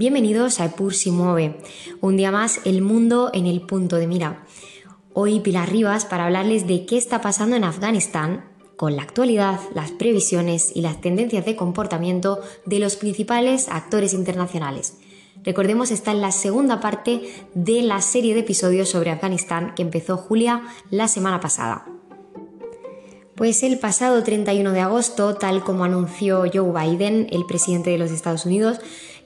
Bienvenidos 0.00 0.60
a 0.60 0.64
Epur 0.64 0.94
si 0.94 1.10
mueve. 1.10 1.56
Un 2.00 2.16
día 2.16 2.30
más, 2.30 2.62
el 2.64 2.80
mundo 2.80 3.30
en 3.34 3.44
el 3.44 3.60
punto 3.60 3.96
de 3.96 4.06
mira. 4.06 4.46
Hoy 5.12 5.40
Pilar 5.40 5.70
Rivas 5.70 6.06
para 6.06 6.24
hablarles 6.24 6.66
de 6.66 6.86
qué 6.86 6.96
está 6.96 7.20
pasando 7.20 7.54
en 7.54 7.64
Afganistán 7.64 8.46
con 8.76 8.96
la 8.96 9.02
actualidad, 9.02 9.60
las 9.74 9.90
previsiones 9.90 10.72
y 10.74 10.80
las 10.80 11.02
tendencias 11.02 11.44
de 11.44 11.54
comportamiento 11.54 12.40
de 12.64 12.78
los 12.78 12.96
principales 12.96 13.68
actores 13.68 14.14
internacionales. 14.14 14.96
Recordemos, 15.44 15.90
está 15.90 16.12
en 16.12 16.22
la 16.22 16.32
segunda 16.32 16.80
parte 16.80 17.20
de 17.52 17.82
la 17.82 18.00
serie 18.00 18.32
de 18.32 18.40
episodios 18.40 18.88
sobre 18.88 19.10
Afganistán 19.10 19.74
que 19.74 19.82
empezó 19.82 20.16
Julia 20.16 20.62
la 20.90 21.08
semana 21.08 21.40
pasada. 21.40 21.84
Pues 23.40 23.62
el 23.62 23.78
pasado 23.78 24.22
31 24.22 24.72
de 24.72 24.80
agosto, 24.80 25.34
tal 25.36 25.62
como 25.62 25.84
anunció 25.84 26.44
Joe 26.52 26.72
Biden, 26.72 27.26
el 27.30 27.46
presidente 27.46 27.88
de 27.88 27.96
los 27.96 28.10
Estados 28.10 28.44
Unidos, 28.44 28.80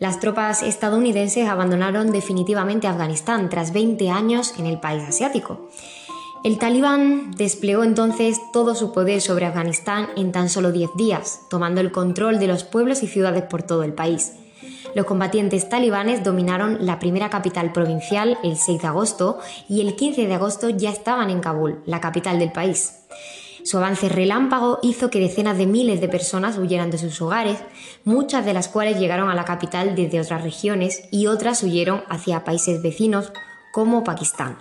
las 0.05 0.21
tropas 0.21 0.63
estadounidenses 0.63 1.49
abandonaron 1.49 2.13
definitivamente 2.13 2.87
Afganistán 2.87 3.49
tras 3.49 3.73
20 3.73 4.11
años 4.11 4.53
en 4.59 4.67
el 4.67 4.79
país 4.79 5.03
asiático. 5.03 5.71
El 6.45 6.59
talibán 6.59 7.31
desplegó 7.31 7.85
entonces 7.85 8.39
todo 8.53 8.75
su 8.75 8.93
poder 8.93 9.23
sobre 9.23 9.47
Afganistán 9.47 10.09
en 10.15 10.31
tan 10.31 10.51
solo 10.51 10.73
10 10.73 10.91
días, 10.99 11.41
tomando 11.49 11.81
el 11.81 11.91
control 11.91 12.39
de 12.39 12.49
los 12.49 12.65
pueblos 12.65 13.03
y 13.03 13.07
ciudades 13.07 13.45
por 13.45 13.63
todo 13.63 13.83
el 13.83 13.95
país. 13.95 14.35
Los 14.95 15.07
combatientes 15.07 15.71
talibanes 15.71 16.23
dominaron 16.23 16.85
la 16.85 16.99
primera 16.99 17.31
capital 17.31 17.73
provincial 17.73 18.37
el 18.45 18.59
6 18.59 18.83
de 18.83 18.89
agosto 18.89 19.39
y 19.71 19.81
el 19.81 19.97
15 19.97 20.27
de 20.27 20.35
agosto 20.35 20.69
ya 20.69 20.91
estaban 20.91 21.31
en 21.31 21.41
Kabul, 21.41 21.81
la 21.87 22.03
capital 22.03 22.39
del 22.39 22.53
país. 22.53 22.93
Su 23.65 23.79
avance 23.79 24.11
relámpago 24.11 24.79
hizo 24.83 25.09
que 25.09 25.21
decenas 25.21 25.57
de 25.57 25.67
miles 25.67 25.99
de 26.03 26.09
personas 26.09 26.59
huyeran 26.59 26.91
de 26.91 26.99
sus 26.99 27.23
hogares, 27.23 27.59
muchas 28.05 28.45
de 28.45 28.53
las 28.53 28.69
cuales 28.69 29.01
llegaron 29.01 29.31
a 29.31 29.35
la 29.35 29.47
capital 29.47 29.97
desde 29.97 30.21
otras 30.21 30.43
regiones 30.43 31.05
y 31.11 31.29
otras 31.29 31.63
huyeron 31.63 32.05
hacia 32.11 32.45
países 32.45 32.83
vecinos 32.83 33.33
como 33.73 34.05
Pakistán. 34.05 34.59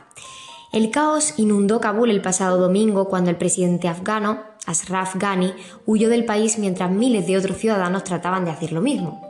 El 0.72 0.90
caos 0.90 1.34
inundó 1.38 1.82
Kabul 1.82 2.12
el 2.12 2.22
pasado 2.22 2.58
domingo 2.58 3.10
cuando 3.10 3.30
el 3.30 3.36
presidente 3.36 3.90
afgano, 3.90 4.40
Ashraf 4.66 5.18
Ghani, 5.18 5.54
huyó 5.86 6.08
del 6.08 6.24
país 6.24 6.58
mientras 6.58 6.90
miles 6.90 7.28
de 7.28 7.38
otros 7.38 7.58
ciudadanos 7.58 8.06
trataban 8.06 8.46
de 8.46 8.52
hacer 8.52 8.72
lo 8.72 8.80
mismo. 8.80 9.22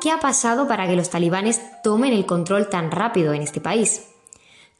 ¿Qué 0.00 0.12
ha 0.12 0.20
pasado 0.20 0.68
para 0.68 0.86
que 0.86 0.96
los 0.96 1.10
talibanes 1.10 1.60
tomen 1.82 2.12
el 2.12 2.24
control 2.24 2.68
tan 2.68 2.92
rápido 2.92 3.34
en 3.34 3.42
este 3.42 3.60
país? 3.60 4.11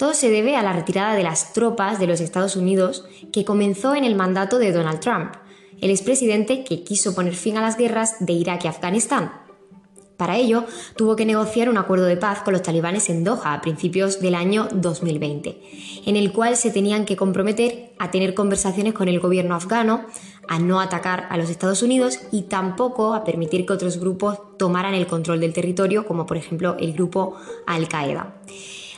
Todo 0.03 0.15
se 0.15 0.31
debe 0.31 0.57
a 0.57 0.65
la 0.65 0.73
retirada 0.73 1.15
de 1.15 1.23
las 1.23 1.53
tropas 1.53 2.01
de 2.01 2.09
los 2.09 2.21
Estados 2.21 2.57
Unidos 2.57 3.05
que 3.33 3.45
comenzó 3.45 3.95
en 3.95 4.03
el 4.03 4.17
mandato 4.17 4.59
de 4.59 4.73
Donald 4.73 4.99
Trump, 4.99 5.35
el 5.81 5.93
expresidente 5.93 6.65
que 6.65 6.83
quiso 6.83 7.15
poner 7.15 7.37
fin 7.37 7.57
a 7.57 7.61
las 7.61 7.77
guerras 7.77 8.17
de 8.19 8.33
Irak 8.33 8.65
y 8.65 8.67
Afganistán. 8.67 9.31
Para 10.17 10.39
ello, 10.39 10.65
tuvo 10.97 11.15
que 11.15 11.25
negociar 11.25 11.69
un 11.69 11.79
acuerdo 11.79 12.07
de 12.07 12.17
paz 12.17 12.41
con 12.43 12.53
los 12.53 12.63
talibanes 12.63 13.11
en 13.11 13.23
Doha 13.23 13.55
a 13.55 13.61
principios 13.61 14.21
del 14.21 14.35
año 14.35 14.67
2020, 14.73 15.63
en 16.07 16.17
el 16.17 16.33
cual 16.33 16.57
se 16.57 16.73
tenían 16.73 17.05
que 17.05 17.17
comprometer 17.17 17.93
a 18.01 18.11
tener 18.11 18.35
conversaciones 18.35 18.95
con 18.95 19.07
el 19.07 19.21
gobierno 19.21 19.55
afgano, 19.55 20.05
a 20.49 20.59
no 20.59 20.81
atacar 20.81 21.29
a 21.31 21.37
los 21.37 21.49
Estados 21.49 21.81
Unidos 21.81 22.19
y 22.33 22.43
tampoco 22.43 23.15
a 23.15 23.23
permitir 23.23 23.67
que 23.67 23.75
otros 23.75 24.01
grupos 24.01 24.41
tomaran 24.59 24.95
el 24.95 25.07
control 25.07 25.39
del 25.39 25.53
territorio, 25.53 26.05
como 26.09 26.27
por 26.27 26.37
ejemplo 26.37 26.75
el 26.81 26.93
grupo 26.93 27.37
Al-Qaeda. 27.69 28.35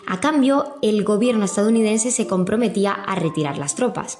A 0.06 0.20
cambio, 0.20 0.76
el 0.82 1.04
gobierno 1.04 1.44
estadounidense 1.44 2.10
se 2.10 2.26
comprometía 2.26 2.92
a 2.92 3.14
retirar 3.14 3.58
las 3.58 3.74
tropas. 3.74 4.18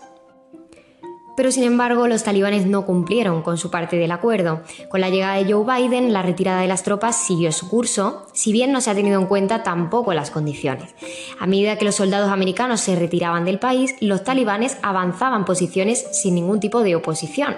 Pero 1.36 1.50
sin 1.50 1.64
embargo, 1.64 2.06
los 2.06 2.22
talibanes 2.22 2.66
no 2.66 2.86
cumplieron 2.86 3.42
con 3.42 3.58
su 3.58 3.70
parte 3.70 3.96
del 3.96 4.12
acuerdo. 4.12 4.60
Con 4.88 5.00
la 5.00 5.10
llegada 5.10 5.34
de 5.34 5.52
Joe 5.52 5.64
Biden, 5.64 6.12
la 6.12 6.22
retirada 6.22 6.60
de 6.60 6.68
las 6.68 6.84
tropas 6.84 7.16
siguió 7.16 7.50
su 7.50 7.68
curso, 7.68 8.26
si 8.32 8.52
bien 8.52 8.70
no 8.70 8.80
se 8.80 8.90
ha 8.90 8.94
tenido 8.94 9.20
en 9.20 9.26
cuenta 9.26 9.62
tampoco 9.62 10.14
las 10.14 10.30
condiciones. 10.30 10.94
A 11.40 11.46
medida 11.46 11.76
que 11.76 11.84
los 11.84 11.96
soldados 11.96 12.30
americanos 12.30 12.80
se 12.80 12.94
retiraban 12.94 13.44
del 13.44 13.58
país, 13.58 13.96
los 14.00 14.22
talibanes 14.22 14.78
avanzaban 14.82 15.44
posiciones 15.44 16.06
sin 16.12 16.36
ningún 16.36 16.60
tipo 16.60 16.82
de 16.82 16.94
oposición. 16.94 17.56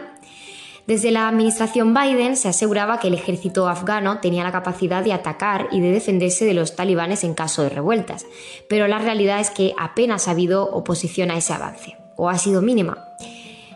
Desde 0.86 1.10
la 1.10 1.26
administración 1.26 1.94
Biden 1.94 2.36
se 2.36 2.48
aseguraba 2.48 3.00
que 3.00 3.08
el 3.08 3.14
ejército 3.14 3.66
afgano 3.66 4.20
tenía 4.20 4.44
la 4.44 4.52
capacidad 4.52 5.02
de 5.02 5.12
atacar 5.12 5.69
y 5.72 5.80
de 5.80 5.91
defenderse 5.91 6.44
de 6.44 6.54
los 6.54 6.76
talibanes 6.76 7.24
en 7.24 7.34
caso 7.34 7.64
de 7.64 7.70
revueltas, 7.70 8.24
pero 8.69 8.86
la 8.86 9.00
realidad 9.00 9.41
es 9.41 9.50
que 9.50 9.74
apenas 9.76 10.28
ha 10.28 10.30
habido 10.30 10.64
oposición 10.70 11.32
a 11.32 11.36
ese 11.36 11.52
avance, 11.52 11.97
o 12.14 12.28
ha 12.28 12.38
sido 12.38 12.62
mínima. 12.62 13.16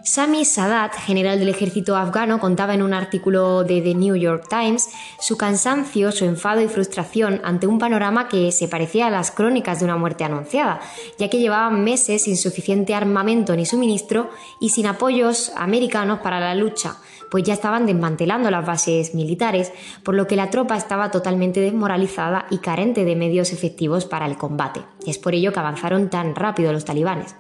Sami 0.02 0.46
Sadat, 0.46 0.94
general 0.94 1.38
del 1.38 1.50
ejército 1.50 1.94
afgano, 1.94 2.40
contaba 2.40 2.72
en 2.74 2.82
un 2.82 2.94
artículo 2.94 3.64
de 3.64 3.82
The 3.82 3.94
New 3.94 4.16
York 4.16 4.46
Times 4.48 4.88
su 5.20 5.36
cansancio, 5.36 6.10
su 6.10 6.24
enfado 6.24 6.62
y 6.62 6.68
frustración 6.68 7.40
ante 7.44 7.66
un 7.66 7.78
panorama 7.78 8.28
que 8.28 8.50
se 8.50 8.66
parecía 8.66 9.08
a 9.08 9.10
las 9.10 9.30
crónicas 9.30 9.78
de 9.78 9.84
una 9.84 9.98
muerte 9.98 10.24
anunciada, 10.24 10.80
ya 11.18 11.28
que 11.28 11.38
llevaban 11.38 11.84
meses 11.84 12.24
sin 12.24 12.38
suficiente 12.38 12.94
armamento 12.94 13.54
ni 13.54 13.66
suministro 13.66 14.30
y 14.58 14.70
sin 14.70 14.86
apoyos 14.86 15.52
americanos 15.54 16.20
para 16.20 16.40
la 16.40 16.54
lucha, 16.54 16.96
pues 17.30 17.44
ya 17.44 17.52
estaban 17.52 17.84
desmantelando 17.84 18.50
las 18.50 18.64
bases 18.64 19.14
militares, 19.14 19.70
por 20.02 20.14
lo 20.14 20.26
que 20.26 20.36
la 20.36 20.48
tropa 20.48 20.76
estaba 20.76 21.10
totalmente 21.10 21.60
desmoralizada 21.60 22.46
y 22.50 22.58
carente 22.58 23.04
de 23.04 23.16
medios 23.16 23.52
efectivos 23.52 24.06
para 24.06 24.26
el 24.26 24.38
combate. 24.38 24.80
Es 25.06 25.18
por 25.18 25.34
ello 25.34 25.52
que 25.52 25.60
avanzaron 25.60 26.08
tan 26.08 26.34
rápido 26.34 26.72
los 26.72 26.86
talibanes. 26.86 27.34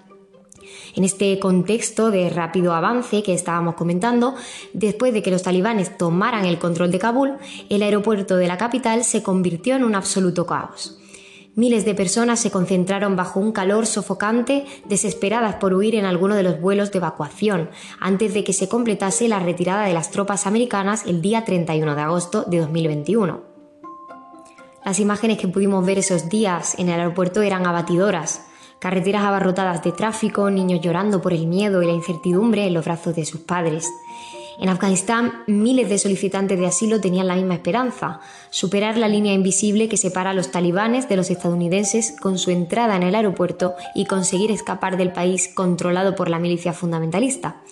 En 0.96 1.04
este 1.04 1.38
contexto 1.38 2.10
de 2.10 2.30
rápido 2.30 2.74
avance 2.74 3.22
que 3.22 3.34
estábamos 3.34 3.74
comentando, 3.74 4.34
después 4.72 5.12
de 5.12 5.22
que 5.22 5.30
los 5.30 5.42
talibanes 5.42 5.96
tomaran 5.96 6.44
el 6.44 6.58
control 6.58 6.90
de 6.90 6.98
Kabul, 6.98 7.38
el 7.68 7.82
aeropuerto 7.82 8.36
de 8.36 8.48
la 8.48 8.58
capital 8.58 9.04
se 9.04 9.22
convirtió 9.22 9.76
en 9.76 9.84
un 9.84 9.94
absoluto 9.94 10.46
caos. 10.46 11.00
Miles 11.56 11.84
de 11.84 11.94
personas 11.94 12.38
se 12.38 12.50
concentraron 12.50 13.16
bajo 13.16 13.40
un 13.40 13.52
calor 13.52 13.86
sofocante, 13.86 14.64
desesperadas 14.88 15.56
por 15.56 15.74
huir 15.74 15.96
en 15.96 16.04
alguno 16.04 16.36
de 16.36 16.44
los 16.44 16.60
vuelos 16.60 16.92
de 16.92 16.98
evacuación, 16.98 17.70
antes 17.98 18.34
de 18.34 18.44
que 18.44 18.52
se 18.52 18.68
completase 18.68 19.28
la 19.28 19.40
retirada 19.40 19.84
de 19.84 19.92
las 19.92 20.10
tropas 20.10 20.46
americanas 20.46 21.04
el 21.06 21.20
día 21.20 21.44
31 21.44 21.96
de 21.96 22.00
agosto 22.02 22.44
de 22.44 22.58
2021. 22.60 23.42
Las 24.84 25.00
imágenes 25.00 25.38
que 25.38 25.48
pudimos 25.48 25.84
ver 25.84 25.98
esos 25.98 26.28
días 26.28 26.78
en 26.78 26.88
el 26.88 27.00
aeropuerto 27.00 27.42
eran 27.42 27.66
abatidoras 27.66 28.42
carreteras 28.80 29.22
abarrotadas 29.22 29.84
de 29.84 29.92
tráfico, 29.92 30.50
niños 30.50 30.80
llorando 30.80 31.22
por 31.22 31.32
el 31.32 31.46
miedo 31.46 31.82
y 31.82 31.86
la 31.86 31.92
incertidumbre 31.92 32.66
en 32.66 32.74
los 32.74 32.84
brazos 32.84 33.14
de 33.14 33.24
sus 33.24 33.40
padres. 33.42 33.88
En 34.58 34.68
Afganistán, 34.68 35.44
miles 35.46 35.88
de 35.88 35.98
solicitantes 35.98 36.58
de 36.58 36.66
asilo 36.66 37.00
tenían 37.00 37.28
la 37.28 37.36
misma 37.36 37.54
esperanza, 37.54 38.20
superar 38.50 38.98
la 38.98 39.08
línea 39.08 39.32
invisible 39.32 39.88
que 39.88 39.96
separa 39.96 40.30
a 40.30 40.34
los 40.34 40.50
talibanes 40.50 41.08
de 41.08 41.16
los 41.16 41.30
estadounidenses 41.30 42.14
con 42.20 42.36
su 42.36 42.50
entrada 42.50 42.96
en 42.96 43.02
el 43.02 43.14
aeropuerto 43.14 43.74
y 43.94 44.04
conseguir 44.06 44.50
escapar 44.50 44.96
del 44.96 45.12
país 45.12 45.48
controlado 45.54 46.14
por 46.14 46.28
la 46.28 46.38
milicia 46.38 46.72
fundamentalista. 46.72 47.62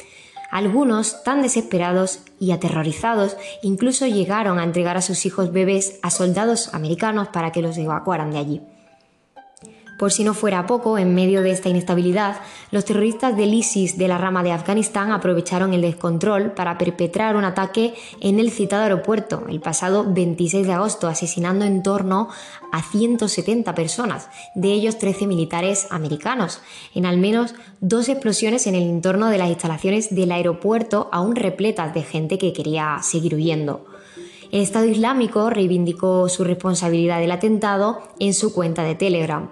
Algunos, 0.50 1.22
tan 1.24 1.42
desesperados 1.42 2.20
y 2.41 2.52
aterrorizados, 2.52 3.36
incluso 3.62 4.06
llegaron 4.06 4.58
a 4.58 4.64
entregar 4.64 4.97
a 4.97 5.02
sus 5.02 5.26
hijos 5.26 5.52
bebés 5.52 5.98
a 6.02 6.10
soldados 6.10 6.72
americanos 6.72 7.28
para 7.28 7.52
que 7.52 7.60
los 7.60 7.76
evacuaran 7.76 8.30
de 8.30 8.38
allí. 8.38 8.62
Por 9.98 10.12
si 10.12 10.22
no 10.22 10.32
fuera 10.32 10.64
poco, 10.69 10.97
en 10.97 11.12
medio 11.12 11.42
de 11.42 11.50
esta 11.50 11.69
inestabilidad, 11.69 12.36
los 12.70 12.84
terroristas 12.84 13.36
del 13.36 13.53
ISIS 13.53 13.98
de 13.98 14.06
la 14.06 14.16
rama 14.16 14.44
de 14.44 14.53
Afganistán 14.53 15.10
aprovecharon 15.10 15.75
el 15.75 15.81
descontrol 15.81 16.53
para 16.53 16.78
perpetrar 16.78 17.34
un 17.34 17.42
ataque 17.42 17.94
en 18.20 18.38
el 18.38 18.53
citado 18.53 18.84
aeropuerto 18.84 19.44
el 19.48 19.60
pasado 19.60 20.06
26 20.06 20.69
de 20.69 20.72
agosto, 20.72 21.09
asesinando 21.09 21.64
en 21.64 21.82
torno 21.82 22.28
a 22.70 22.81
170 22.81 23.75
personas, 23.75 24.28
de 24.54 24.72
ellos 24.72 24.98
13 24.98 25.26
militares 25.26 25.88
americanos, 25.91 26.60
en 26.94 27.04
al 27.04 27.19
menos 27.19 27.56
dos 27.80 28.09
explosiones 28.09 28.69
en 28.69 28.76
el 28.76 28.84
entorno 28.84 29.30
de 29.30 29.38
las 29.38 29.48
instalaciones 29.48 30.15
del 30.15 30.30
aeropuerto 30.30 31.09
aún 31.10 31.34
repletas 31.34 31.92
de 31.92 32.03
gente 32.03 32.38
que 32.38 32.53
quería 32.53 33.00
seguir 33.03 33.34
huyendo. 33.34 33.84
El 34.50 34.62
Estado 34.62 34.86
Islámico 34.86 35.50
reivindicó 35.50 36.28
su 36.28 36.42
responsabilidad 36.42 37.21
del 37.21 37.33
atentado 37.33 38.00
en 38.18 38.33
su 38.33 38.54
cuenta 38.54 38.83
de 38.83 38.95
Telegram. 38.95 39.50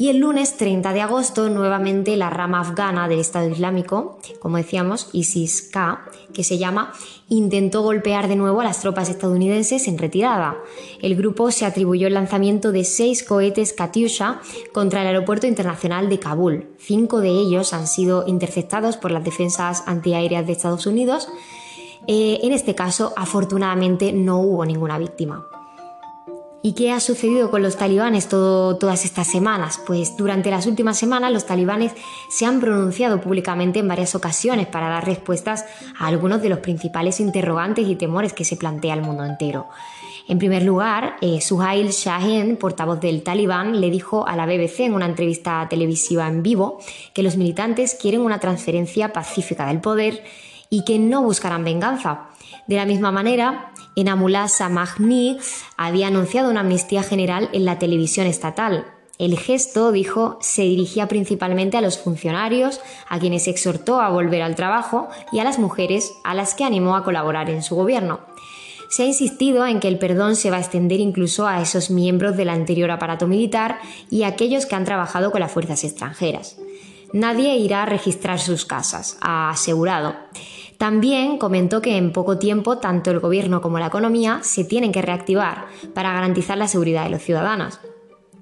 Y 0.00 0.08
el 0.08 0.16
lunes 0.16 0.56
30 0.56 0.94
de 0.94 1.02
agosto, 1.02 1.50
nuevamente 1.50 2.16
la 2.16 2.30
rama 2.30 2.60
afgana 2.60 3.06
del 3.06 3.20
Estado 3.20 3.50
Islámico, 3.50 4.18
como 4.40 4.56
decíamos, 4.56 5.10
ISIS-K, 5.12 6.06
que 6.32 6.42
se 6.42 6.56
llama, 6.56 6.94
intentó 7.28 7.82
golpear 7.82 8.26
de 8.26 8.34
nuevo 8.34 8.62
a 8.62 8.64
las 8.64 8.80
tropas 8.80 9.10
estadounidenses 9.10 9.86
en 9.88 9.98
retirada. 9.98 10.56
El 11.02 11.16
grupo 11.16 11.50
se 11.50 11.66
atribuyó 11.66 12.06
el 12.06 12.14
lanzamiento 12.14 12.72
de 12.72 12.84
seis 12.84 13.22
cohetes 13.22 13.74
Katyusha 13.74 14.40
contra 14.72 15.02
el 15.02 15.08
aeropuerto 15.08 15.46
internacional 15.46 16.08
de 16.08 16.18
Kabul. 16.18 16.70
Cinco 16.78 17.20
de 17.20 17.28
ellos 17.28 17.74
han 17.74 17.86
sido 17.86 18.24
interceptados 18.26 18.96
por 18.96 19.10
las 19.10 19.22
defensas 19.22 19.84
antiaéreas 19.86 20.46
de 20.46 20.52
Estados 20.52 20.86
Unidos. 20.86 21.28
Eh, 22.06 22.40
en 22.42 22.52
este 22.52 22.74
caso, 22.74 23.12
afortunadamente, 23.16 24.12
no 24.12 24.38
hubo 24.40 24.64
ninguna 24.64 24.98
víctima. 24.98 25.46
¿Y 26.62 26.74
qué 26.74 26.92
ha 26.92 27.00
sucedido 27.00 27.50
con 27.50 27.62
los 27.62 27.76
talibanes 27.76 28.28
todas 28.28 29.06
estas 29.06 29.26
semanas? 29.26 29.80
Pues 29.86 30.18
durante 30.18 30.50
las 30.50 30.66
últimas 30.66 30.98
semanas 30.98 31.32
los 31.32 31.46
talibanes 31.46 31.92
se 32.28 32.44
han 32.44 32.60
pronunciado 32.60 33.18
públicamente 33.22 33.78
en 33.78 33.88
varias 33.88 34.14
ocasiones 34.14 34.66
para 34.66 34.90
dar 34.90 35.06
respuestas 35.06 35.64
a 35.98 36.06
algunos 36.06 36.42
de 36.42 36.50
los 36.50 36.58
principales 36.58 37.18
interrogantes 37.18 37.88
y 37.88 37.96
temores 37.96 38.34
que 38.34 38.44
se 38.44 38.58
plantea 38.58 38.92
el 38.92 39.00
mundo 39.00 39.24
entero. 39.24 39.68
En 40.28 40.38
primer 40.38 40.62
lugar, 40.62 41.16
eh, 41.22 41.40
Suhail 41.40 41.88
Shaheen, 41.88 42.58
portavoz 42.58 43.00
del 43.00 43.22
Talibán, 43.22 43.80
le 43.80 43.90
dijo 43.90 44.28
a 44.28 44.36
la 44.36 44.44
BBC 44.44 44.80
en 44.80 44.92
una 44.92 45.06
entrevista 45.06 45.66
televisiva 45.70 46.28
en 46.28 46.42
vivo 46.42 46.78
que 47.14 47.22
los 47.22 47.38
militantes 47.38 47.94
quieren 47.94 48.20
una 48.20 48.38
transferencia 48.38 49.14
pacífica 49.14 49.66
del 49.66 49.80
poder 49.80 50.22
y 50.70 50.84
que 50.84 50.98
no 50.98 51.22
buscarán 51.22 51.64
venganza. 51.64 52.28
De 52.68 52.76
la 52.76 52.86
misma 52.86 53.10
manera, 53.10 53.72
Enamullah 53.96 54.48
Samahni 54.48 55.38
había 55.76 56.06
anunciado 56.06 56.50
una 56.50 56.60
amnistía 56.60 57.02
general 57.02 57.50
en 57.52 57.64
la 57.64 57.78
televisión 57.78 58.28
estatal. 58.28 58.86
El 59.18 59.36
gesto, 59.36 59.92
dijo, 59.92 60.38
se 60.40 60.62
dirigía 60.62 61.08
principalmente 61.08 61.76
a 61.76 61.82
los 61.82 61.98
funcionarios, 61.98 62.80
a 63.08 63.18
quienes 63.18 63.48
exhortó 63.48 64.00
a 64.00 64.08
volver 64.08 64.40
al 64.40 64.54
trabajo, 64.54 65.08
y 65.32 65.40
a 65.40 65.44
las 65.44 65.58
mujeres, 65.58 66.12
a 66.24 66.34
las 66.34 66.54
que 66.54 66.64
animó 66.64 66.96
a 66.96 67.04
colaborar 67.04 67.50
en 67.50 67.62
su 67.62 67.74
gobierno. 67.74 68.20
Se 68.88 69.02
ha 69.02 69.06
insistido 69.06 69.66
en 69.66 69.78
que 69.78 69.88
el 69.88 69.98
perdón 69.98 70.36
se 70.36 70.50
va 70.50 70.56
a 70.56 70.60
extender 70.60 71.00
incluso 71.00 71.46
a 71.46 71.60
esos 71.60 71.90
miembros 71.90 72.36
del 72.36 72.48
anterior 72.48 72.90
aparato 72.90 73.26
militar 73.26 73.78
y 74.10 74.22
a 74.22 74.28
aquellos 74.28 74.66
que 74.66 74.74
han 74.74 74.84
trabajado 74.84 75.30
con 75.30 75.40
las 75.40 75.52
fuerzas 75.52 75.84
extranjeras. 75.84 76.56
Nadie 77.12 77.56
irá 77.56 77.82
a 77.82 77.86
registrar 77.86 78.38
sus 78.38 78.64
casas, 78.64 79.18
ha 79.20 79.50
asegurado. 79.50 80.14
También 80.80 81.36
comentó 81.36 81.82
que 81.82 81.98
en 81.98 82.10
poco 82.10 82.38
tiempo 82.38 82.78
tanto 82.78 83.10
el 83.10 83.20
gobierno 83.20 83.60
como 83.60 83.78
la 83.78 83.88
economía 83.88 84.38
se 84.42 84.64
tienen 84.64 84.92
que 84.92 85.02
reactivar 85.02 85.66
para 85.92 86.14
garantizar 86.14 86.56
la 86.56 86.68
seguridad 86.68 87.04
de 87.04 87.10
los 87.10 87.20
ciudadanos. 87.20 87.80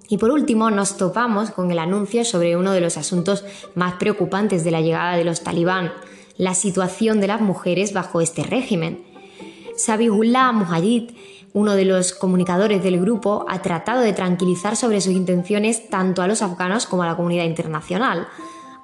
Y 0.08 0.18
por 0.18 0.30
último, 0.30 0.70
nos 0.70 0.96
topamos 0.96 1.50
con 1.50 1.72
el 1.72 1.80
anuncio 1.80 2.24
sobre 2.24 2.56
uno 2.56 2.70
de 2.70 2.80
los 2.80 2.96
asuntos 2.96 3.44
más 3.74 3.94
preocupantes 3.94 4.62
de 4.62 4.70
la 4.70 4.80
llegada 4.80 5.16
de 5.16 5.24
los 5.24 5.42
talibán, 5.42 5.92
la 6.36 6.54
situación 6.54 7.20
de 7.20 7.26
las 7.26 7.40
mujeres 7.40 7.92
bajo 7.92 8.20
este 8.20 8.44
régimen. 8.44 9.02
Sabihullah 9.76 10.52
Mujahid, 10.52 11.10
uno 11.54 11.74
de 11.74 11.86
los 11.86 12.12
comunicadores 12.12 12.84
del 12.84 13.00
grupo, 13.00 13.46
ha 13.48 13.62
tratado 13.62 14.00
de 14.00 14.12
tranquilizar 14.12 14.76
sobre 14.76 15.00
sus 15.00 15.14
intenciones 15.14 15.90
tanto 15.90 16.22
a 16.22 16.28
los 16.28 16.42
afganos 16.42 16.86
como 16.86 17.02
a 17.02 17.06
la 17.06 17.16
comunidad 17.16 17.46
internacional 17.46 18.28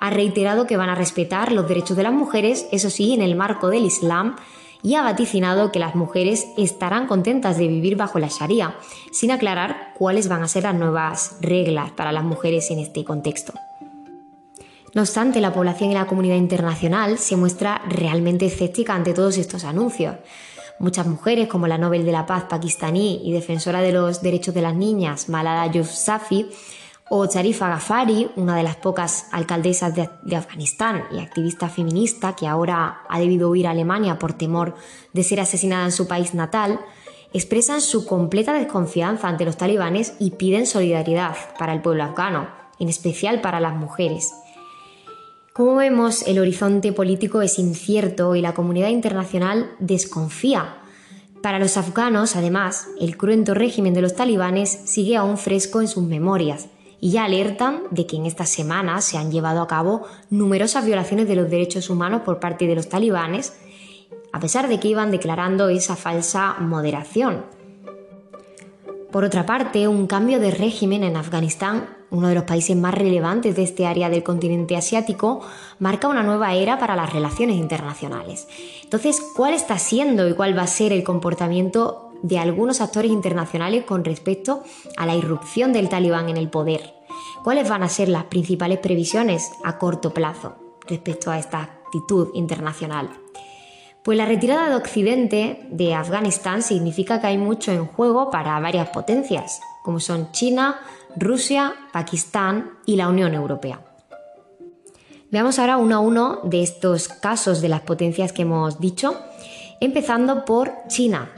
ha 0.05 0.11
reiterado 0.11 0.67
que 0.67 0.77
van 0.77 0.91
a 0.91 0.95
respetar 0.95 1.51
los 1.51 1.67
derechos 1.67 1.97
de 1.97 2.03
las 2.03 2.13
mujeres, 2.13 2.67
eso 2.73 2.91
sí, 2.91 3.15
en 3.15 3.23
el 3.23 3.37
marco 3.37 3.71
del 3.71 3.87
Islam, 3.87 4.37
y 4.83 4.97
ha 4.97 5.03
vaticinado 5.03 5.73
que 5.73 5.79
las 5.79 5.95
mujeres 5.95 6.47
estarán 6.59 7.07
contentas 7.07 7.57
de 7.57 7.69
vivir 7.69 7.97
bajo 7.97 8.19
la 8.19 8.29
Sharia, 8.29 8.77
sin 9.13 9.31
aclarar 9.31 9.95
cuáles 9.97 10.29
van 10.29 10.43
a 10.43 10.49
ser 10.49 10.65
las 10.65 10.75
nuevas 10.75 11.39
reglas 11.41 11.91
para 11.93 12.13
las 12.13 12.23
mujeres 12.23 12.71
en 12.71 12.81
este 12.81 13.03
contexto. 13.03 13.55
No 14.93 15.01
obstante, 15.01 15.41
la 15.41 15.55
población 15.55 15.91
y 15.91 15.95
la 15.95 16.07
comunidad 16.07 16.37
internacional 16.37 17.17
se 17.17 17.37
muestra 17.37 17.81
realmente 17.89 18.45
escéptica 18.45 18.95
ante 18.95 19.15
todos 19.15 19.39
estos 19.39 19.65
anuncios. 19.65 20.17
Muchas 20.81 21.07
mujeres, 21.07 21.49
como 21.49 21.67
la 21.67 21.79
Nobel 21.79 22.05
de 22.05 22.13
la 22.13 22.27
Paz 22.27 22.45
pakistaní 22.45 23.23
y 23.25 23.33
defensora 23.33 23.81
de 23.81 23.93
los 23.93 24.21
derechos 24.21 24.55
de 24.55 24.61
las 24.61 24.75
niñas, 24.75 25.31
Malala 25.31 25.73
Yousafzai, 25.73 26.47
o 27.11 27.27
Sharifa 27.27 27.69
Ghaffari, 27.69 28.31
una 28.37 28.57
de 28.57 28.63
las 28.63 28.77
pocas 28.77 29.27
alcaldesas 29.31 29.95
de, 29.95 30.09
de, 30.23 30.37
Afganistán 30.37 31.05
y 31.13 31.19
activista 31.19 31.69
feminista 31.69 32.35
que 32.35 32.47
ahora 32.47 33.03
ha 33.09 33.19
debido 33.19 33.51
huir 33.51 33.67
a 33.67 33.73
Alemania 33.73 34.19
por 34.19 34.33
temor 34.33 34.75
de 35.13 35.23
ser 35.23 35.41
asesinada 35.41 35.85
en 35.85 35.93
su 35.93 36.09
país 36.09 36.33
natal, 36.33 36.81
expresan 37.35 37.83
su 37.83 38.07
completa 38.07 38.55
desconfianza 38.55 39.29
ante 39.29 39.45
los 39.45 39.59
talibanes 39.59 40.15
y 40.19 40.31
piden 40.31 40.67
solidaridad 40.67 41.37
para 41.59 41.75
el 41.75 41.83
pueblo 41.83 42.05
afgano, 42.05 42.49
en 42.79 42.89
especial 42.89 43.43
para 43.43 43.61
las 43.61 43.75
mujeres. 43.75 44.33
Como 45.53 45.77
vemos, 45.77 46.27
el 46.27 46.39
horizonte 46.39 46.93
político 46.93 47.43
es 47.43 47.59
incierto 47.59 48.35
y 48.35 48.41
la 48.41 48.55
comunidad 48.55 48.89
internacional 48.89 49.71
desconfía. 49.79 50.79
Para 51.43 51.59
los 51.59 51.77
afganos, 51.77 52.35
además, 52.35 52.89
el 52.99 53.17
cruento 53.19 53.53
régimen 53.53 53.93
de 53.93 54.01
los 54.01 54.17
talibanes 54.17 54.71
sigue 54.87 55.17
aún 55.17 55.37
fresco 55.37 55.81
en 55.81 55.89
sus 55.89 56.03
memorias 56.03 56.69
y 57.01 57.11
ya 57.11 57.25
alertan 57.25 57.83
de 57.91 58.07
que 58.07 58.17
en 58.17 58.27
estas 58.27 58.49
semanas 58.49 59.05
se 59.05 59.19
han 59.19 59.31
llevado 59.31 59.61
a 59.61 59.67
cabo 59.67 60.03
numerosas 60.31 60.85
violaciones 60.85 61.29
de 61.29 61.37
los 61.37 61.51
derechos 61.51 61.91
humanos 61.91 62.23
por 62.25 62.41
parte 62.41 62.67
de 62.67 62.75
los 62.75 62.89
talibanes, 62.89 63.55
a 64.33 64.41
pesar 64.41 64.69
de 64.69 64.81
que 64.81 64.89
iban 64.89 65.11
declarando 65.11 65.69
esa 65.69 65.97
falsa 65.97 66.57
moderación. 66.61 67.45
Por 69.13 69.23
otra 69.23 69.47
parte, 69.47 69.87
un 69.87 70.09
cambio 70.09 70.41
de 70.41 70.51
régimen 70.51 71.05
en 71.05 71.17
Afganistán, 71.17 71.89
uno 72.11 72.29
de 72.29 72.35
los 72.35 72.45
países 72.45 72.77
más 72.77 72.95
relevantes 72.95 73.55
de 73.55 73.63
este 73.63 73.87
área 73.87 74.09
del 74.09 74.25
continente 74.25 74.77
asiático, 74.77 75.41
marca 75.79 76.09
una 76.09 76.23
nueva 76.25 76.55
era 76.55 76.79
para 76.81 76.97
las 76.97 77.13
relaciones 77.13 77.57
internacionales. 77.57 78.49
Entonces, 78.83 79.21
¿cuál 79.37 79.55
está 79.55 79.79
siendo 79.79 80.29
y 80.29 80.35
cuál 80.35 80.59
va 80.59 80.63
a 80.63 80.67
ser 80.67 80.93
el 80.93 81.05
comportamiento 81.05 82.14
de 82.25 82.39
algunos 82.39 82.81
actores 82.81 83.11
internacionales 83.11 83.85
con 83.85 84.03
respecto 84.03 84.63
a 84.97 85.05
la 85.05 85.15
irrupción 85.15 85.75
del 85.75 85.91
talibán 85.91 86.31
en 86.31 86.39
el 86.39 86.49
poder. 86.49 86.95
¿Cuáles 87.45 87.69
van 87.69 87.83
a 87.83 87.91
ser 87.91 88.09
las 88.09 88.25
principales 88.25 88.79
previsiones 88.79 89.53
a 89.63 89.79
corto 89.79 90.15
plazo 90.15 90.57
respecto 90.89 91.31
a 91.31 91.39
esta 91.39 91.61
actitud 91.61 92.31
internacional? 92.33 93.11
Pues 94.03 94.17
la 94.17 94.25
retirada 94.25 94.71
de 94.71 94.75
Occidente 94.75 95.67
de 95.71 95.95
Afganistán 95.95 96.63
significa 96.63 97.21
que 97.21 97.27
hay 97.27 97.37
mucho 97.37 97.73
en 97.73 97.87
juego 97.87 98.31
para 98.31 98.59
varias 98.59 98.89
potencias, 98.89 99.61
como 99.83 100.01
son 100.01 100.33
China, 100.33 100.81
Rusia, 101.17 101.75
Pakistán 101.93 102.79
y 102.87 102.97
la 102.97 103.09
Unión 103.09 103.35
Europea. 103.35 103.83
Veamos 105.31 105.59
ahora 105.59 105.77
uno 105.77 105.97
a 105.97 106.01
uno 106.01 106.41
de 106.45 106.63
estos 106.63 107.09
casos 107.09 107.61
de 107.61 107.69
las 107.69 107.83
potencias 107.83 108.33
que 108.33 108.43
hemos 108.43 108.81
dicho, 108.81 109.15
empezando 109.81 110.47
por 110.47 110.73
China. 110.89 111.29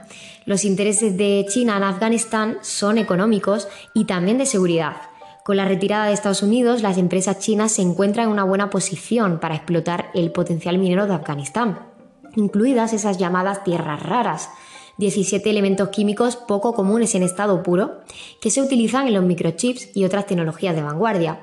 Los 0.47 0.65
intereses 0.65 1.17
de 1.17 1.45
China 1.49 1.77
en 1.77 1.83
Afganistán 1.83 2.59
son 2.63 2.99
económicos 2.99 3.67
y 3.95 4.05
también 4.05 4.39
de 4.39 4.47
seguridad. 4.47 4.95
Con 5.45 5.57
la 5.57 5.65
retirada 5.65 6.07
de 6.07 6.13
Estados 6.13 6.45
Unidos, 6.45 6.83
las 6.83 6.99
empresas 6.99 7.41
chinas 7.41 7.73
se 7.73 7.83
encuentran 7.83 8.27
en 8.27 8.33
una 8.33 8.45
buena 8.45 8.71
posición 8.71 9.41
para 9.41 9.57
explotar 9.57 10.09
el 10.15 10.31
potencial 10.31 10.79
minero 10.79 11.09
de 11.09 11.15
Afganistán, 11.15 11.81
incluidas 12.37 12.93
esas 12.93 13.19
llamadas 13.19 13.65
tierras 13.65 14.01
raras, 14.01 14.51
17 14.99 15.51
elementos 15.51 15.89
químicos 15.89 16.37
poco 16.37 16.75
comunes 16.75 17.17
en 17.17 17.25
estado 17.25 17.65
puro, 17.65 18.03
que 18.41 18.51
se 18.51 18.63
utilizan 18.63 19.09
en 19.09 19.15
los 19.15 19.25
microchips 19.25 19.97
y 19.97 20.05
otras 20.05 20.27
tecnologías 20.27 20.77
de 20.77 20.83
vanguardia. 20.83 21.41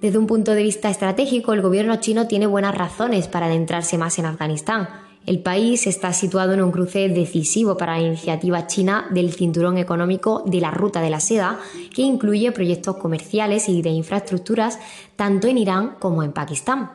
Desde 0.00 0.18
un 0.18 0.26
punto 0.26 0.50
de 0.54 0.64
vista 0.64 0.90
estratégico, 0.90 1.52
el 1.52 1.62
gobierno 1.62 1.94
chino 2.00 2.26
tiene 2.26 2.48
buenas 2.48 2.74
razones 2.74 3.28
para 3.28 3.46
adentrarse 3.46 3.98
más 3.98 4.18
en 4.18 4.26
Afganistán, 4.26 4.88
el 5.26 5.38
país 5.38 5.86
está 5.86 6.12
situado 6.12 6.52
en 6.52 6.62
un 6.62 6.72
cruce 6.72 7.08
decisivo 7.08 7.76
para 7.76 7.98
la 7.98 8.06
iniciativa 8.06 8.66
china 8.66 9.06
del 9.10 9.32
cinturón 9.32 9.78
económico 9.78 10.42
de 10.46 10.60
la 10.60 10.70
Ruta 10.70 11.00
de 11.00 11.10
la 11.10 11.20
Seda, 11.20 11.60
que 11.94 12.02
incluye 12.02 12.50
proyectos 12.52 12.96
comerciales 12.96 13.68
y 13.68 13.82
de 13.82 13.90
infraestructuras 13.90 14.78
tanto 15.16 15.46
en 15.46 15.58
Irán 15.58 15.96
como 16.00 16.22
en 16.22 16.32
Pakistán, 16.32 16.92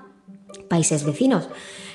países 0.68 1.06
vecinos. 1.06 1.48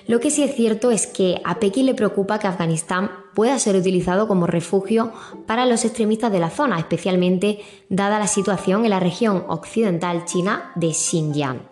Lo 0.07 0.21
que 0.21 0.31
sí 0.31 0.43
es 0.43 0.57
cierto 0.57 0.91
es 0.91 1.07
que 1.07 1.41
a 1.45 1.61
Pekín 1.61 1.87
le 1.87 1.95
preocupa 1.95 2.39
que 2.39 2.49
Afganistán 2.49 3.11
pueda 3.35 3.59
ser 3.59 3.77
utilizado 3.77 4.27
como 4.27 4.47
refugio 4.47 5.13
para 5.47 5.67
los 5.67 5.85
extremistas 5.85 6.33
de 6.33 6.41
la 6.41 6.51
zona, 6.51 6.79
especialmente 6.79 7.61
dada 7.89 8.19
la 8.19 8.27
situación 8.27 8.85
en 8.85 8.91
la 8.91 9.01
región 9.01 9.45
occidental 9.49 10.25
china 10.25 10.73
de 10.75 10.93
Xinjiang. 10.93 11.72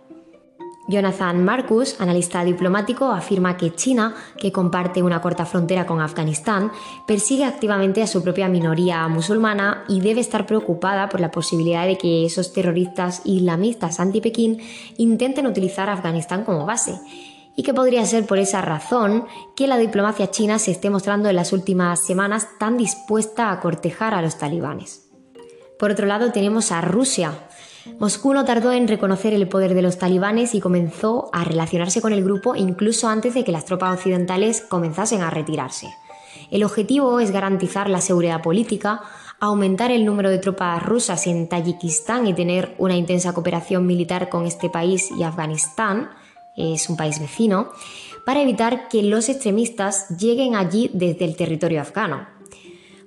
Jonathan 0.90 1.44
Marcus, 1.44 2.00
analista 2.00 2.42
diplomático, 2.42 3.12
afirma 3.12 3.56
que 3.56 3.75
China, 3.75 4.14
que 4.37 4.50
comparte 4.50 5.02
una 5.02 5.23
corta 5.23 5.47
frontera 5.47 5.87
con 5.87 6.00
Afganistán, 6.00 6.73
persigue 7.06 7.44
activamente 7.44 8.02
a 8.02 8.09
su 8.09 8.23
propia 8.25 8.49
minoría 8.49 9.06
musulmana 9.06 9.85
y 9.88 10.00
debe 10.00 10.20
estar 10.20 10.47
preocupada 10.47 11.09
por 11.09 11.20
la 11.20 11.30
posibilidad 11.30 11.87
de 11.87 11.97
que 11.97 12.26
esos 12.26 12.52
terroristas 12.52 13.23
islamistas 13.25 14.00
anti-Pekín 14.00 14.59
intenten 14.97 15.47
utilizar 15.47 15.88
Afganistán 15.88 16.44
como 16.44 16.66
base 16.66 16.99
y 17.54 17.62
que 17.62 17.75
podría 17.75 18.04
ser 18.04 18.26
por 18.26 18.38
esa 18.38 18.61
razón 18.61 19.26
que 19.54 19.68
la 19.68 19.78
diplomacia 19.78 20.30
china 20.32 20.59
se 20.59 20.73
esté 20.73 20.90
mostrando 20.90 21.28
en 21.28 21.37
las 21.37 21.52
últimas 21.52 22.04
semanas 22.04 22.49
tan 22.59 22.76
dispuesta 22.76 23.52
a 23.52 23.61
cortejar 23.61 24.12
a 24.14 24.23
los 24.23 24.38
talibanes. 24.38 25.09
Por 25.78 25.92
otro 25.92 26.06
lado, 26.06 26.32
tenemos 26.32 26.73
a 26.73 26.80
Rusia, 26.80 27.32
Moscú 27.99 28.34
no 28.34 28.44
tardó 28.44 28.72
en 28.72 28.88
reconocer 28.88 29.32
el 29.32 29.49
poder 29.49 29.75
de 29.75 29.82
los 29.82 29.99
talibanes 29.99 30.54
y 30.54 30.60
comenzó 30.60 31.30
a 31.32 31.44
relacionarse 31.44 32.00
con 32.00 32.12
el 32.12 32.25
grupo 32.25 32.54
incluso 32.54 33.08
antes 33.08 33.34
de 33.34 33.44
que 33.44 33.52
las 33.52 33.64
tropas 33.64 33.96
occidentales 33.96 34.60
comenzasen 34.60 35.22
a 35.22 35.30
retirarse. 35.30 35.88
El 36.50 36.64
objetivo 36.64 37.20
es 37.20 37.30
garantizar 37.30 37.88
la 37.88 38.00
seguridad 38.00 38.42
política, 38.42 39.02
aumentar 39.38 39.90
el 39.90 40.04
número 40.04 40.30
de 40.30 40.38
tropas 40.38 40.82
rusas 40.82 41.26
en 41.26 41.49
Tayikistán 41.49 42.26
y 42.26 42.34
tener 42.34 42.75
una 42.78 42.96
intensa 42.96 43.32
cooperación 43.32 43.87
militar 43.87 44.28
con 44.28 44.46
este 44.46 44.68
país 44.68 45.10
y 45.18 45.22
Afganistán, 45.22 46.10
es 46.56 46.88
un 46.90 46.96
país 46.96 47.20
vecino, 47.20 47.68
para 48.26 48.42
evitar 48.42 48.88
que 48.88 49.02
los 49.02 49.28
extremistas 49.28 50.08
lleguen 50.18 50.56
allí 50.56 50.90
desde 50.92 51.25
el 51.25 51.37
territorio 51.37 51.80
afgano. 51.80 52.26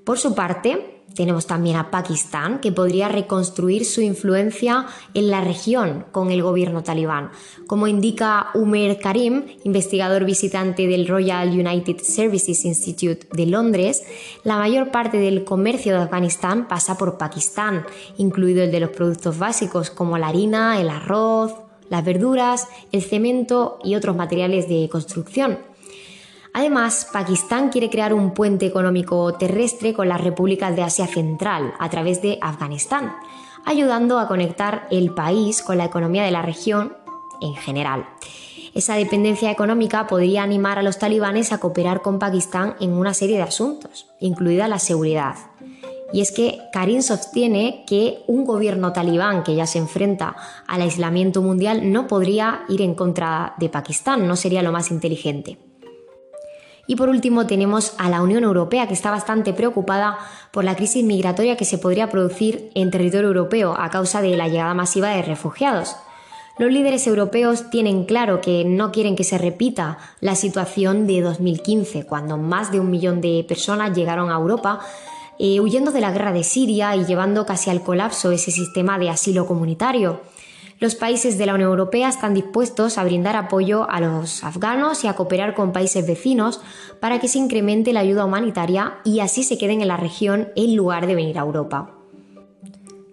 Por 0.06 0.18
su 0.18 0.34
parte, 0.34 0.93
Tenemos 1.16 1.46
también 1.46 1.76
a 1.76 1.92
Pakistán, 1.92 2.60
que 2.60 2.72
podría 2.72 3.08
reconstruir 3.08 3.86
su 3.86 4.02
influencia 4.02 4.88
en 5.14 5.30
la 5.30 5.42
región 5.42 6.06
con 6.12 6.32
el 6.32 6.42
gobierno 6.42 6.84
talibán. 6.84 7.32
Como 7.68 7.88
indica 7.88 8.48
Umer 8.56 9.00
Karim, 9.00 9.46
investigador 9.64 10.26
visitante 10.26 10.88
del 10.88 11.08
Royal 11.08 11.50
United 11.50 12.00
Services 12.02 12.66
Institute 12.66 13.28
de 13.32 13.46
Londres, 13.46 14.04
la 14.44 14.58
mayor 14.58 14.92
parte 14.92 15.18
del 15.18 15.44
comercio 15.44 15.94
de 15.94 16.04
Afganistán 16.04 16.68
pasa 16.68 16.98
por 16.98 17.18
Pakistán, 17.18 17.86
incluido 18.18 18.64
el 18.64 18.72
de 18.72 18.80
los 18.80 18.90
productos 18.90 19.38
básicos 19.38 19.90
como 19.90 20.18
la 20.18 20.28
harina, 20.28 20.82
el 20.82 20.90
arroz, 20.90 21.54
las 21.90 22.04
verduras, 22.04 22.68
el 22.92 23.04
cemento 23.04 23.78
y 23.84 23.96
otros 23.96 24.16
materiales 24.16 24.68
de 24.68 24.90
construcción. 24.90 25.60
Además, 26.54 27.08
Pakistán 27.12 27.70
quiere 27.70 27.90
crear 27.90 28.14
un 28.14 28.32
puente 28.36 28.68
económico 28.68 29.34
terrestre 29.34 29.94
con 29.94 30.08
las 30.08 30.22
repúblicas 30.22 30.76
de 30.76 30.84
Asia 30.84 31.08
Central 31.08 31.74
a 31.80 31.90
través 31.90 32.22
de 32.22 32.38
Afganistán, 32.42 33.16
ayudando 33.66 34.20
a 34.20 34.28
conectar 34.28 34.88
el 34.92 35.12
país 35.16 35.64
con 35.64 35.80
la 35.80 35.86
economía 35.86 36.24
de 36.24 36.32
la 36.32 36.44
región 36.44 36.96
en 37.42 37.56
general. 37.56 38.08
Esa 38.76 38.96
dependencia 38.96 39.52
económica 39.52 40.06
podría 40.06 40.44
animar 40.44 40.78
a 40.78 40.84
los 40.84 41.00
talibanes 41.00 41.52
a 41.52 41.60
cooperar 41.60 42.02
con 42.02 42.20
Pakistán 42.20 42.76
en 42.80 42.94
una 42.94 43.14
serie 43.14 43.38
de 43.38 43.44
asuntos, 43.44 44.08
incluida 44.20 44.68
la 44.68 44.80
seguridad. 44.80 45.36
Y 46.12 46.22
es 46.22 46.32
que 46.32 46.60
Karim 46.72 47.02
sostiene 47.02 47.84
que 47.88 48.24
un 48.28 48.46
gobierno 48.46 48.94
talibán 48.94 49.44
que 49.44 49.56
ya 49.56 49.66
se 49.66 49.80
enfrenta 49.80 50.36
al 50.68 50.82
aislamiento 50.82 51.42
mundial 51.42 51.92
no 51.92 52.06
podría 52.06 52.64
ir 52.70 52.84
en 52.84 52.94
contra 52.94 53.56
de 53.58 53.70
Pakistán, 53.70 54.28
no 54.28 54.36
sería 54.36 54.62
lo 54.62 54.72
más 54.72 54.92
inteligente. 54.92 55.73
Y 56.86 56.96
por 56.98 57.10
último 57.10 57.48
tenemos 57.48 57.94
a 57.98 58.10
la 58.10 58.22
Unión 58.22 58.44
Europea, 58.44 58.88
que 58.88 58.94
está 58.94 59.10
bastante 59.10 59.54
preocupada 59.54 60.18
por 60.52 60.64
la 60.64 60.76
crisis 60.76 61.04
migratoria 61.04 61.56
que 61.56 61.66
se 61.66 61.78
podría 61.78 62.10
producir 62.10 62.72
en 62.76 62.92
territorio 62.92 63.30
europeo 63.30 63.76
a 63.78 63.90
causa 63.90 64.22
de 64.22 64.36
la 64.36 64.50
llegada 64.50 64.74
masiva 64.74 65.10
de 65.10 65.22
refugiados. 65.22 65.96
Los 66.60 66.72
líderes 66.72 67.08
europeos 67.08 67.70
tienen 67.72 68.06
claro 68.06 68.40
que 68.42 68.64
no 68.64 68.92
quieren 68.92 69.16
que 69.16 69.24
se 69.24 69.40
repita 69.40 69.98
la 70.20 70.36
situación 70.36 71.08
de 71.08 71.22
2015, 71.22 72.06
cuando 72.06 72.38
más 72.38 72.72
de 72.72 72.80
un 72.80 72.92
millón 72.92 73.22
de 73.22 73.44
personas 73.48 73.96
llegaron 73.96 74.30
a 74.30 74.36
Europa 74.36 74.82
eh, 75.40 75.60
huyendo 75.60 75.92
de 75.92 76.02
la 76.02 76.12
guerra 76.12 76.32
de 76.32 76.44
Siria 76.44 76.96
y 76.96 77.06
llevando 77.06 77.46
casi 77.46 77.72
al 77.72 77.82
colapso 77.82 78.32
ese 78.32 78.52
sistema 78.52 79.00
de 79.00 79.10
asilo 79.10 79.48
comunitario. 79.48 80.22
Los 80.80 80.96
países 80.96 81.38
de 81.38 81.46
la 81.46 81.54
Unión 81.54 81.70
Europea 81.70 82.10
están 82.10 82.34
dispuestos 82.34 82.98
a 82.98 83.04
brindar 83.04 83.36
apoyo 83.36 83.90
a 83.90 84.00
los 84.02 84.44
afganos 84.44 85.04
y 85.04 85.08
a 85.08 85.16
cooperar 85.16 85.54
con 85.54 85.72
países 85.72 86.06
vecinos 86.06 86.62
para 87.00 87.20
que 87.20 87.28
se 87.28 87.40
incremente 87.40 87.94
la 87.94 88.02
ayuda 88.02 88.26
humanitaria 88.26 88.96
y 89.04 89.20
así 89.20 89.44
se 89.44 89.58
queden 89.58 89.82
en 89.82 89.88
la 89.88 89.98
región 89.98 90.50
en 90.56 90.76
lugar 90.76 91.08
de 91.08 91.16
venir 91.16 91.38
a 91.38 91.44
Europa. 91.44 91.92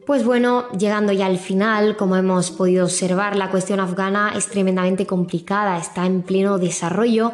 Pues 0.06 0.24
bueno, 0.24 0.68
llegando 0.72 1.12
ya 1.12 1.26
al 1.26 1.38
final, 1.38 1.96
como 1.96 2.16
hemos 2.16 2.50
podido 2.50 2.84
observar, 2.84 3.36
la 3.36 3.50
cuestión 3.50 3.78
afgana 3.78 4.32
es 4.34 4.48
tremendamente 4.48 5.06
complicada, 5.06 5.78
está 5.78 6.04
en 6.04 6.22
pleno 6.22 6.58
desarrollo 6.58 7.32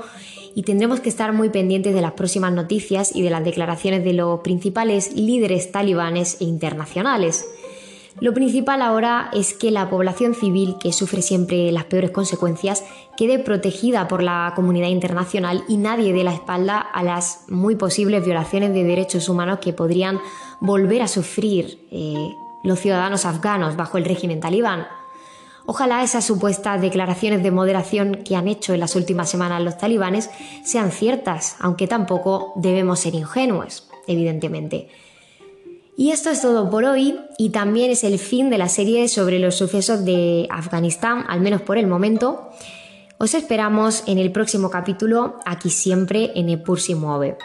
y 0.55 0.63
tendremos 0.63 1.01
que 1.01 1.09
estar 1.09 1.33
muy 1.33 1.49
pendientes 1.49 1.95
de 1.95 2.03
las 2.03 2.13
próximas 2.13 2.53
noticias 2.53 3.15
y 3.15 3.23
de 3.23 3.31
las 3.31 3.45
declaraciones 3.45 4.05
de 4.05 4.13
los 4.13 4.41
principales 4.41 5.15
líderes 5.15 5.73
talibanes 5.73 6.39
e 6.41 6.45
internacionales. 6.45 7.47
Lo 8.19 8.33
principal 8.33 8.81
ahora 8.81 9.31
es 9.35 9.53
que 9.53 9.71
la 9.71 9.91
población 9.91 10.35
civil, 10.35 10.77
que 10.81 10.93
sufre 10.93 11.21
siempre 11.21 11.71
las 11.71 11.85
peores 11.85 12.13
consecuencias, 12.13 12.83
quede 13.15 13.39
protegida 13.39 14.09
por 14.09 14.23
la 14.23 14.53
comunidad 14.57 14.89
internacional 14.89 15.65
y 15.69 15.77
nadie 15.77 16.15
dé 16.15 16.25
la 16.25 16.33
espalda 16.33 16.79
a 16.79 17.03
las 17.03 17.45
muy 17.49 17.77
posibles 17.77 18.25
violaciones 18.25 18.73
de 18.73 18.85
derechos 18.85 19.29
humanos 19.29 19.59
que 19.61 19.75
podrían 19.75 20.19
volver 20.61 21.03
a 21.03 21.09
sufrir 21.09 21.79
eh, 21.91 22.35
los 22.63 22.81
ciudadanos 22.81 23.27
afganos 23.27 23.77
bajo 23.77 23.99
el 23.99 24.07
régimen 24.07 24.41
talibán. 24.41 24.87
Ojalá 25.67 26.03
esas 26.03 26.25
supuestas 26.25 26.81
declaraciones 26.81 27.43
de 27.43 27.51
moderación 27.51 28.23
que 28.25 28.35
han 28.37 28.49
hecho 28.49 28.73
en 28.73 28.81
las 28.81 28.97
últimas 28.97 29.29
semanas 29.29 29.63
los 29.63 29.77
talibanes 29.77 30.31
sean 30.65 30.91
ciertas, 30.91 31.57
aunque 31.61 31.87
tampoco 31.87 32.55
debemos 32.57 33.01
ser 33.01 33.15
ingenuos, 33.15 33.89
evidentemente. 34.07 34.89
Y 35.99 36.11
esto 36.11 36.29
es 36.29 36.43
todo 36.43 36.69
por 36.69 36.85
hoy 36.85 37.19
y 37.39 37.51
también 37.51 37.91
es 37.91 38.05
el 38.05 38.19
fin 38.19 38.51
de 38.51 38.59
la 38.59 38.69
serie 38.69 39.09
sobre 39.09 39.39
los 39.39 39.55
sucesos 39.55 40.05
de 40.05 40.47
Afganistán, 40.51 41.25
al 41.27 41.41
menos 41.41 41.63
por 41.63 41.79
el 41.79 41.87
momento. 41.87 42.51
Os 43.17 43.33
esperamos 43.33 44.03
en 44.07 44.19
el 44.19 44.31
próximo 44.31 44.69
capítulo, 44.69 45.39
aquí 45.47 45.71
siempre 45.71 46.33
en 46.35 46.51
Epur 46.51 46.81
si 46.81 46.95
mueve. 46.95 47.39